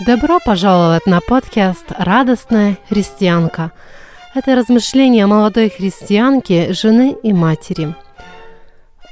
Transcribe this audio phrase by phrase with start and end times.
[0.00, 3.72] Добро пожаловать на подкаст «Радостная христианка».
[4.32, 7.96] Это размышления молодой христианки, жены и матери.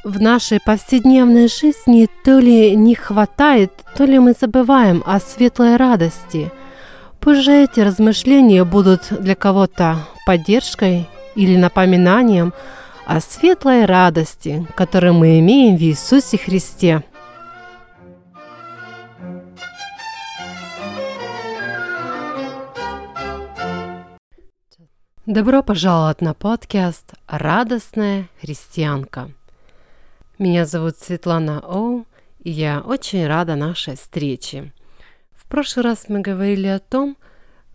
[0.04, 6.52] В нашей повседневной жизни то ли не хватает, то ли мы забываем о светлой радости.
[7.18, 12.54] Пусть эти размышления будут для кого-то поддержкой или напоминанием
[13.06, 17.02] о светлой радости, которую мы имеем в Иисусе Христе–
[25.26, 29.32] Добро пожаловать на подкаст «Радостная христианка».
[30.38, 32.06] Меня зовут Светлана Оу,
[32.44, 34.72] и я очень рада нашей встрече.
[35.32, 37.16] В прошлый раз мы говорили о том,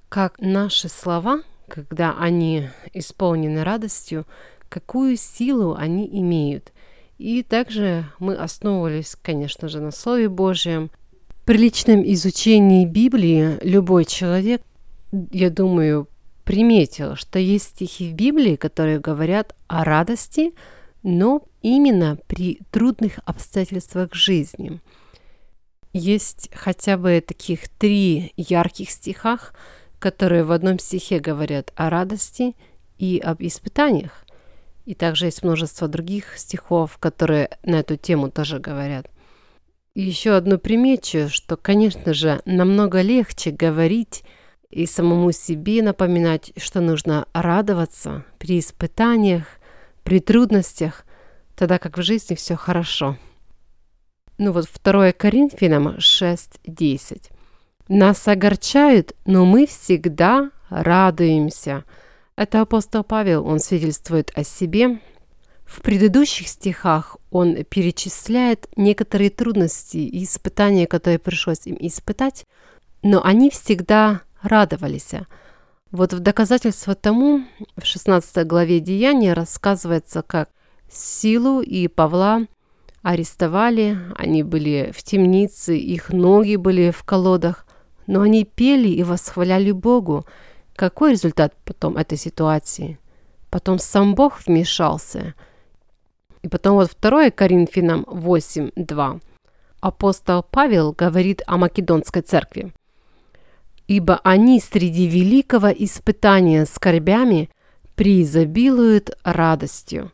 [0.08, 4.26] как наши слова, когда они исполнены радостью,
[4.70, 6.72] какую силу они имеют.
[7.18, 10.90] И также мы основывались, конечно же, на Слове Божьем.
[11.44, 14.62] При личном изучении Библии любой человек,
[15.12, 16.08] я думаю,
[16.44, 20.54] приметил, что есть стихи в Библии, которые говорят о радости,
[21.04, 24.82] но именно при трудных обстоятельствах жизни.
[25.94, 29.54] Есть хотя бы таких три ярких стихах,
[30.00, 32.56] которые в одном стихе говорят о радости
[32.98, 34.26] и об испытаниях.
[34.86, 39.10] И также есть множество других стихов, которые на эту тему тоже говорят.
[39.94, 44.24] И еще одну примечу, что, конечно же, намного легче говорить
[44.72, 49.46] и самому себе напоминать, что нужно радоваться при испытаниях,
[50.04, 51.06] при трудностях,
[51.56, 53.18] тогда как в жизни все хорошо.
[54.38, 57.32] Ну вот 2 Коринфянам 6.10.
[57.90, 61.84] Нас огорчают, но мы всегда радуемся.
[62.36, 65.00] Это апостол Павел, он свидетельствует о себе.
[65.66, 72.46] В предыдущих стихах он перечисляет некоторые трудности и испытания, которые пришлось им испытать,
[73.04, 75.12] но они всегда радовались.
[75.92, 77.44] Вот в доказательство тому
[77.76, 80.50] в 16 главе Деяния рассказывается, как
[80.90, 82.48] Силу и Павла
[83.02, 87.66] арестовали, они были в темнице, их ноги были в колодах,
[88.08, 90.26] но они пели и восхваляли Богу.
[90.76, 93.00] Какой результат потом этой ситуации?
[93.50, 95.34] Потом сам Бог вмешался.
[96.42, 99.22] И потом вот 2 Коринфянам 8.2.
[99.82, 102.74] Апостол Павел говорит о Македонской церкви
[103.92, 107.50] ибо они среди великого испытания скорбями
[107.96, 110.14] преизобилуют радостью.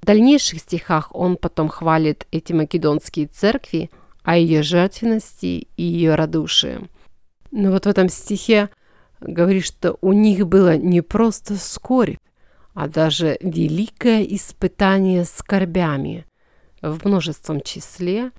[0.00, 3.88] В дальнейших стихах он потом хвалит эти македонские церкви
[4.24, 6.80] о ее жертвенности и ее радушии.
[7.52, 8.68] Но вот в этом стихе
[9.20, 12.18] говорит, что у них было не просто скорбь,
[12.74, 16.26] а даже великое испытание скорбями
[16.80, 18.32] в множественном числе,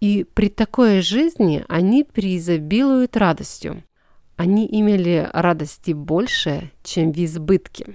[0.00, 3.84] и при такой жизни они преизобилуют радостью
[4.40, 7.94] они имели радости больше, чем в избытке.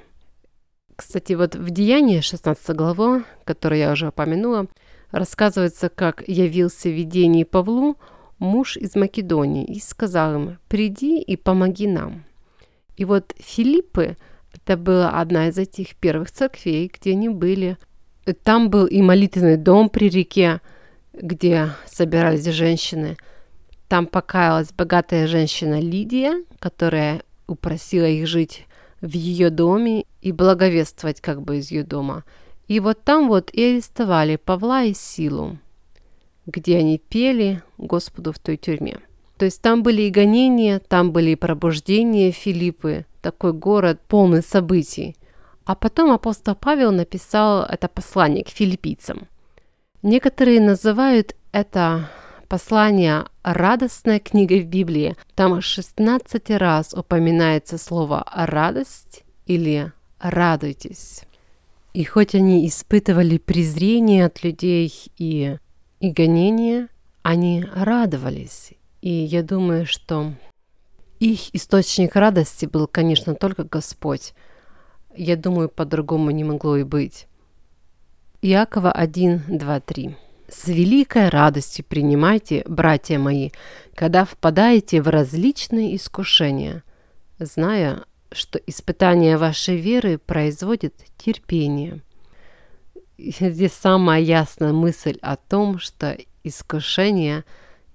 [0.96, 4.68] Кстати, вот в Деянии 16 глава, которую я уже упомянула,
[5.10, 7.98] рассказывается, как явился в видении Павлу
[8.38, 12.26] муж из Македонии и сказал им, приди и помоги нам.
[12.96, 14.16] И вот Филиппы,
[14.54, 17.76] это была одна из этих первых церквей, где они были.
[18.44, 20.62] Там был и молитвенный дом при реке,
[21.12, 23.18] где собирались женщины–
[23.88, 28.66] там покаялась богатая женщина Лидия, которая упросила их жить
[29.01, 32.23] в ее доме и благовествовать как бы из ее дома.
[32.68, 35.59] И вот там вот и арестовали Павла и Силу,
[36.47, 39.00] где они пели Господу в той тюрьме.
[39.38, 45.16] То есть там были и гонения, там были и пробуждения Филиппы, такой город полный событий.
[45.66, 49.28] А потом апостол Павел написал это послание к филиппийцам.
[50.03, 52.09] Некоторые называют это
[52.46, 55.16] послание «Радостная книга в Библии».
[55.36, 61.24] Там 16 раз упоминается слово «радость» или «радуйтесь».
[61.94, 65.58] И хоть они испытывали презрение от людей и,
[66.00, 66.90] и гонение,
[67.24, 68.74] они радовались.
[69.02, 70.34] И я думаю, что
[71.20, 74.34] их источник радости был, конечно, только Господь.
[75.16, 77.28] Я думаю, по-другому не могло и быть.
[78.41, 80.18] Иакова 1, 2, 3.
[80.47, 83.50] С великой радостью принимайте, братья мои,
[83.96, 86.84] когда впадаете в различные искушения,
[87.40, 92.03] зная, что испытание вашей веры производит терпение.
[93.18, 97.44] Здесь самая ясная мысль о том, что искушения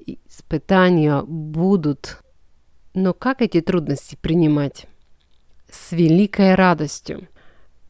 [0.04, 2.20] и испытания будут.
[2.94, 4.86] Но как эти трудности принимать?
[5.70, 7.28] С великой радостью.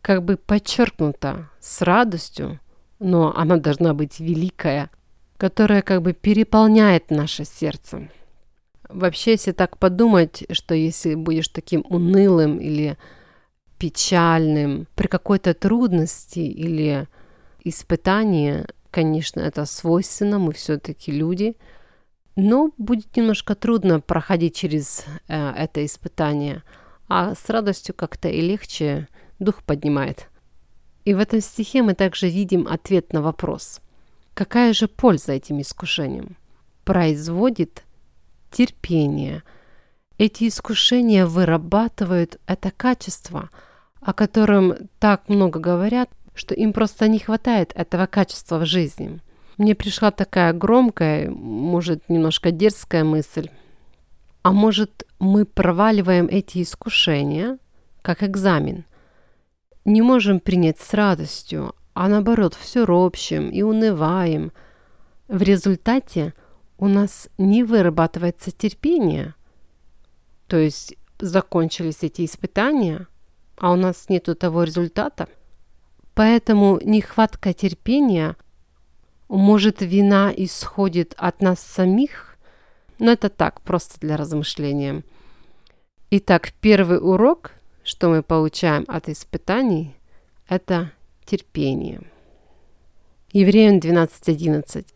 [0.03, 2.61] Как бы подчеркнуто, с радостью–
[3.01, 4.91] но она должна быть великая,
[5.37, 8.09] которая как бы переполняет наше сердце.
[8.89, 12.99] Вообще, если так подумать, что если будешь таким унылым или
[13.79, 17.09] печальным при какой-то трудности или
[17.65, 21.57] испытании, конечно, это свойственно, мы все-таки люди,
[22.37, 26.63] но будет немножко трудно проходить через э, это испытание,
[27.09, 29.09] а с радостью как-то и легче
[29.39, 30.30] дух поднимает.
[31.05, 33.81] И в этом стихе мы также видим ответ на вопрос.
[34.35, 36.37] Какая же польза этим искушениям?
[36.85, 37.85] Производит
[38.51, 39.43] терпение.
[40.19, 43.51] Эти искушения вырабатывают это качество–
[44.01, 49.21] о котором так много говорят, что им просто не хватает этого качества в жизни.
[49.59, 53.51] Мне пришла такая громкая, может, немножко дерзкая мысль.
[54.43, 57.59] А может, мы проваливаем эти искушения,
[58.01, 58.85] как экзамен?
[59.85, 64.53] Не можем принять с радостью, а наоборот, все ропщим и унываем.
[65.29, 66.35] В результате
[66.79, 69.35] у нас не вырабатывается терпение.
[70.47, 73.07] То есть закончились эти испытания–
[73.61, 75.29] а у нас нету того результата.
[76.15, 78.37] Поэтому нехватка терпения,
[79.29, 82.39] может, вина исходит от нас самих,
[82.99, 85.05] но это так, просто для размышления.
[86.11, 89.95] Итак, первый урок, что мы получаем от испытаний,
[90.49, 90.93] это
[91.25, 92.03] терпение.
[93.33, 94.87] Евреям 12.11.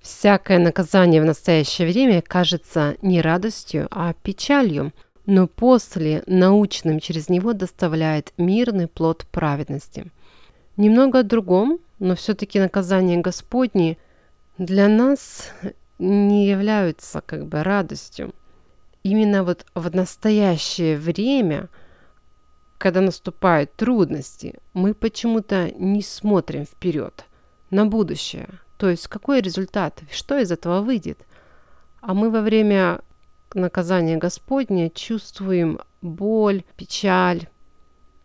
[0.00, 4.92] Всякое наказание в настоящее время кажется не радостью, а печалью–
[5.28, 10.10] но после научным через него доставляет мирный плод праведности.
[10.78, 13.98] Немного о другом, но все-таки наказания Господни
[14.56, 15.52] для нас
[15.98, 18.34] не являются как бы радостью.
[19.02, 21.68] Именно вот в настоящее время,
[22.78, 27.26] когда наступают трудности, мы почему-то не смотрим вперед,
[27.70, 28.48] на будущее.
[28.78, 31.18] То есть какой результат, что из этого выйдет.
[32.00, 33.00] А мы во время
[33.52, 37.48] наказания Господня чувствуем боль, печаль.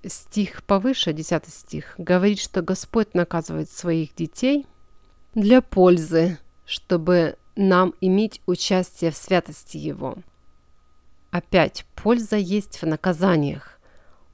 [0.05, 4.67] Стих повыше, 10 стих, говорит, что Господь наказывает своих детей
[5.33, 10.17] для пользы, чтобы нам иметь участие в святости Его.
[11.31, 13.72] Опять, польза есть в наказаниях.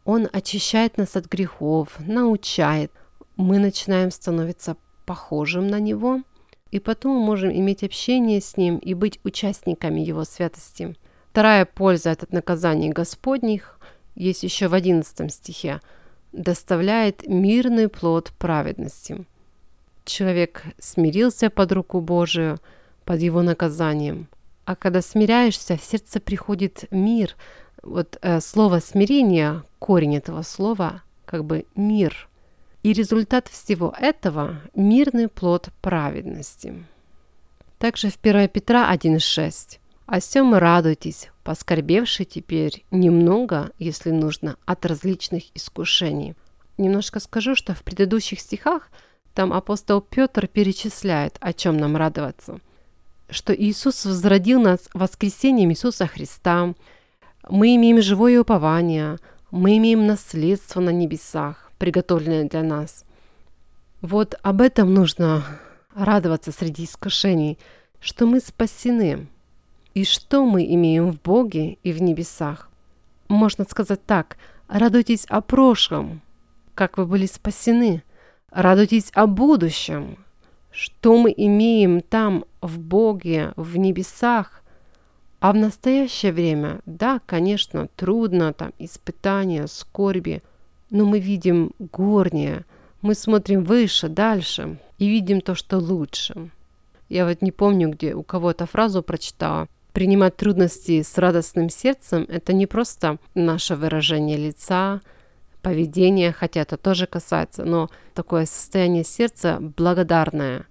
[0.10, 2.92] Он очищает нас от грехов, научает.
[3.36, 4.76] Мы начинаем становиться
[5.06, 6.22] похожим на Него–
[6.72, 10.96] и потом мы можем иметь общение с Ним и быть участниками Его святости.
[11.32, 13.80] Вторая польза от наказаний Господних
[14.16, 15.82] есть еще в 11 стихе.
[16.32, 19.26] «Доставляет мирный плод праведности».
[20.06, 22.60] Человек смирился под руку Божию,
[23.06, 24.28] под его наказанием.
[24.66, 27.36] А когда смиряешься, в сердце приходит мир.
[27.82, 32.28] Вот э, слово смирение, корень этого слова, как бы мир–
[32.84, 36.86] и результат всего этого– мирный плод праведности.
[37.78, 39.80] Также в 1 Петра 1,6.
[40.06, 46.36] «О сем радуйтесь, поскорбевши теперь немного, если нужно, от различных искушений».
[46.78, 48.90] Немножко скажу, что в предыдущих стихах
[49.36, 52.60] там апостол Петр перечисляет, о чем нам радоваться.
[53.30, 56.74] Что Иисус возродил нас воскресением Иисуса Христа,
[57.48, 59.18] мы имеем живое упование,
[59.52, 63.06] мы имеем наследство на небесах, приготовленное для нас.
[64.02, 65.44] Вот об этом нужно
[65.94, 67.58] радоваться среди искушений,
[68.00, 69.28] что мы спасены,
[69.94, 72.70] и что мы имеем в Боге и в небесах.
[73.28, 76.22] Можно сказать так, радуйтесь о прошлом,
[76.76, 78.04] как вы были спасены,
[78.52, 80.18] радуйтесь о будущем,
[80.72, 84.64] что мы имеем там в Боге, в небесах,
[85.40, 90.42] а в настоящее время, да, конечно, трудно, там испытания, скорби,
[90.90, 92.66] но мы видим горнее,
[93.02, 96.52] мы смотрим выше, дальше и видим то, что лучше.
[97.08, 99.68] Я вот не помню, где у кого-то фразу прочитала.
[99.94, 105.02] Принимать трудности с радостным сердцем– это не просто наше выражение лица,
[105.62, 110.66] поведение, хотя это тоже касается, но такое состояние сердца благодарное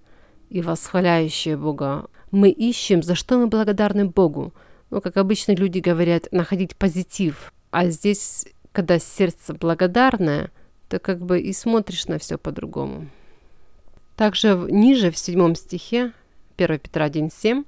[0.49, 2.07] и восхваляющее Бога.
[2.31, 4.53] Мы ищем, за что мы благодарны Богу.
[4.89, 7.53] Ну, как обычно люди говорят, находить позитив.
[7.71, 10.51] А здесь когда сердце благодарное,
[10.87, 13.09] то как бы и смотришь на все по-другому.
[14.15, 16.13] Также ниже, в седьмом стихе,
[16.57, 17.65] 1 Петра 1.7,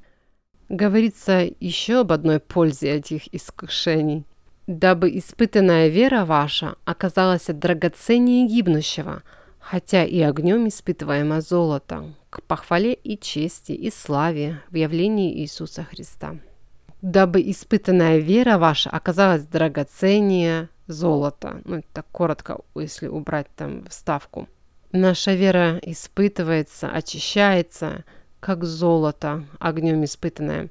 [0.70, 4.26] говорится еще об одной пользе этих искушений.
[4.68, 9.24] «Дабы испытанная вера ваша оказалась драгоценнее гибнущего,
[9.60, 16.38] хотя и огнем испытываемо золото, к похвале и чести и славе в явлении Иисуса Христа.
[17.02, 21.62] Дабы испытанная вера ваша оказалась драгоценнее золото.
[21.66, 24.48] Ну, это коротко, если убрать там вставку.
[24.92, 28.06] Наша вера испытывается, очищается,
[28.40, 30.70] как золото, огнем испытанное.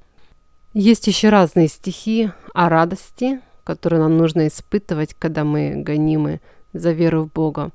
[0.72, 6.40] Есть еще разные стихи о радости, которые нам нужно испытывать, когда мы гонимы
[6.72, 7.70] за веру в Бога.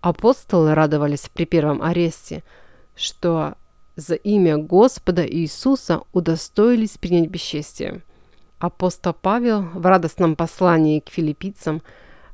[0.00, 2.44] Апостолы радовались при первом аресте,
[2.96, 3.54] что
[3.96, 8.02] за имя Господа Иисуса удостоились принять бесчестие.
[8.58, 11.82] Апостол Павел в радостном послании к филиппийцам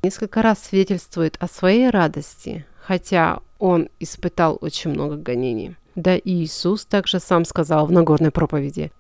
[0.03, 5.77] несколько раз свидетельствует о своей радости, хотя он испытал очень много гонений.
[5.97, 8.93] Да и Иисус также сам сказал в Нагорной проповеди,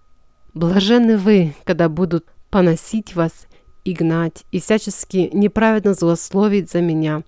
[0.52, 3.47] «Блаженны вы, когда будут поносить вас
[3.85, 7.23] и гнать, и всячески неправедно злословить за меня.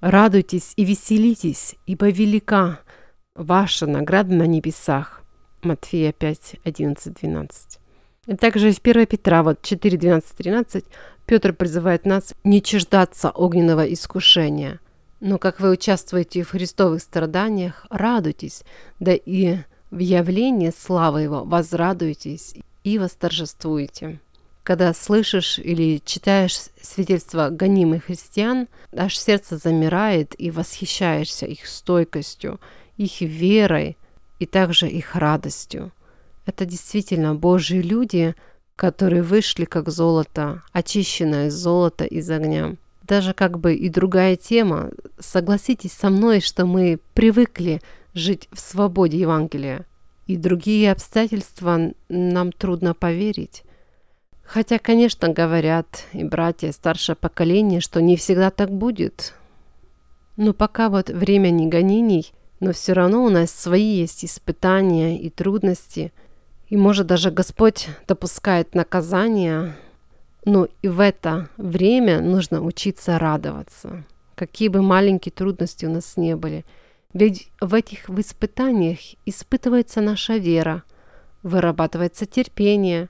[0.00, 2.80] Радуйтесь и веселитесь, ибо велика
[3.36, 5.22] ваша награда на небесах».
[5.62, 7.78] Матфея 5, 11, 12.
[8.26, 10.84] И также в 1 Петра вот 4, 12, 13
[11.26, 14.80] Петр призывает нас не чуждаться огненного искушения.
[15.20, 18.62] Но как вы участвуете в христовых страданиях, радуйтесь,
[19.00, 19.58] да и
[19.90, 24.20] в явлении славы Его возрадуйтесь и восторжествуете.
[24.62, 32.60] Когда слышишь или читаешь свидетельства гонимых христиан, аж сердце замирает и восхищаешься их стойкостью,
[32.96, 33.96] их верой
[34.38, 35.92] и также их радостью.
[36.44, 38.34] Это действительно Божьи люди,
[38.76, 42.76] которые вышли как золото, очищенное золото из огня.
[43.02, 44.90] Даже как бы и другая тема.
[45.18, 47.80] Согласитесь со мной, что мы привыкли
[48.14, 49.86] жить в свободе Евангелия.
[50.26, 53.62] И другие обстоятельства нам трудно поверить.
[54.42, 59.34] Хотя, конечно, говорят и братья, старшее поколение, что не всегда так будет.
[60.36, 65.30] Но пока вот время не гонений, но все равно у нас свои есть испытания и
[65.30, 66.12] трудности–
[66.68, 69.76] и может даже Господь допускает наказание,
[70.44, 74.04] но и в это время нужно учиться радоваться.
[74.34, 76.64] Какие бы маленькие трудности у нас не были.
[77.12, 80.82] Ведь в этих испытаниях испытывается наша вера,
[81.42, 83.08] вырабатывается терпение.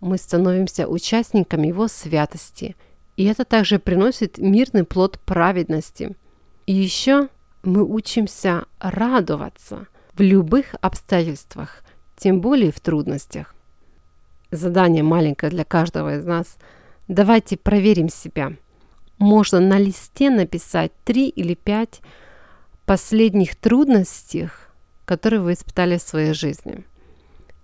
[0.00, 2.74] Мы становимся участниками Его святости.
[3.16, 6.16] И это также приносит мирный плод праведности.
[6.66, 7.28] И еще
[7.62, 11.82] мы учимся радоваться в любых обстоятельствах–
[12.22, 13.52] тем более в трудностях.
[14.52, 16.56] Задание маленькое для каждого из нас.
[17.08, 18.52] Давайте проверим себя.
[19.18, 22.00] Можно на листе написать три или пять
[22.86, 24.50] последних трудностей,
[25.04, 26.84] которые вы испытали в своей жизни.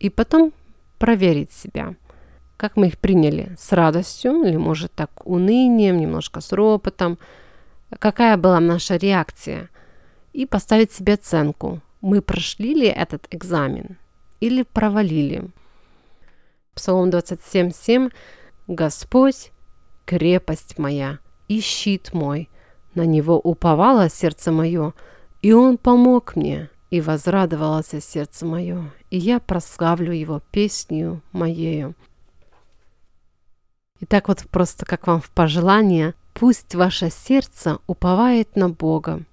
[0.01, 0.53] И потом
[0.99, 1.95] проверить себя,
[2.57, 7.17] как мы их приняли, с радостью или, может, так, унынием, немножко с ропотом,
[8.01, 9.69] какая была наша реакция,
[10.33, 13.99] и поставить себе оценку, мы прошли ли этот экзамен
[14.41, 15.51] или провалили.
[16.75, 18.13] Псалом 27.7
[18.69, 19.53] «Господь–
[20.05, 21.19] крепость моя
[21.49, 22.49] и щит мой,
[22.95, 24.95] на Него уповало сердце мое,
[25.43, 31.95] и Он помог мне, и возрадовалось сердце мое, и я прославлю Его песню моею».
[34.01, 39.25] Итак, вот просто как вам в пожелание, пусть ваше сердце уповает на Бога,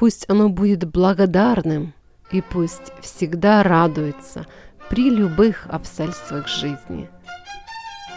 [0.00, 1.92] пусть оно будет благодарным–
[2.30, 4.46] и пусть всегда радуется
[4.88, 7.08] при любых обстоятельствах жизни.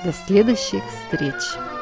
[0.03, 1.72] До следующих встреч!